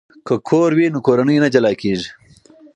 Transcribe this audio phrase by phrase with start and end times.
[0.27, 2.09] که کور وي نو کورنۍ نه جلا کیږي.